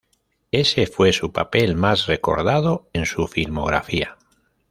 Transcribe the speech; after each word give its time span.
Ese 0.51 0.87
fue 0.87 1.13
su 1.13 1.31
papel 1.31 1.75
más 1.75 2.07
recordado 2.07 2.89
en 2.91 3.05
su 3.05 3.27
filmografía. 3.27 4.17